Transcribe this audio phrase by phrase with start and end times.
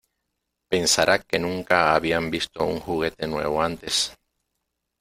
[0.71, 4.17] Pensará que nunca habían visto un juguete nuevo antes.